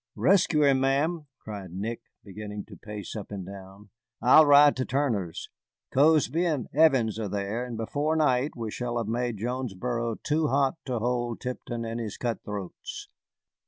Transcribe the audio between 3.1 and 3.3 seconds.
up